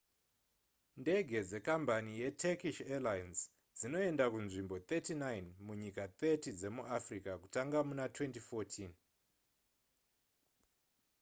ndege 1.01 1.37
dzekambani 1.49 2.11
yeturkish 2.21 2.79
airlines 2.93 3.39
dzinoenda 3.77 4.25
kunzvimbo 4.33 4.75
39 4.89 5.45
munyika 5.65 6.03
30 6.19 6.57
dzemuafrica 6.59 7.31
kutanga 7.41 7.79
muna 7.87 8.05
2014 8.07 8.89